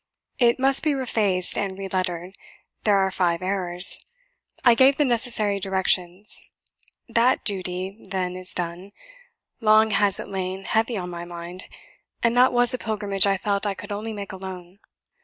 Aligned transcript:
It 0.39 0.57
must 0.57 0.81
be 0.81 0.93
refaced 0.95 1.55
and 1.59 1.77
relettered; 1.77 2.33
there 2.85 2.97
are 2.97 3.11
five 3.11 3.43
errors. 3.43 4.03
I 4.65 4.73
gave 4.73 4.97
the 4.97 5.05
necessary 5.05 5.59
directions. 5.59 6.49
THAT 7.07 7.43
duty, 7.45 7.99
then, 8.09 8.35
is 8.35 8.51
done; 8.55 8.93
long 9.59 9.91
has 9.91 10.19
it 10.19 10.27
lain 10.27 10.65
heavy 10.65 10.97
on 10.97 11.11
my 11.11 11.23
mind; 11.25 11.65
and 12.23 12.35
that 12.35 12.51
was 12.51 12.73
a 12.73 12.79
pilgrimage 12.79 13.27
I 13.27 13.37
felt 13.37 13.67
I 13.67 13.75
could 13.75 13.91
only 13.91 14.11
make 14.11 14.31
alone. 14.31 14.79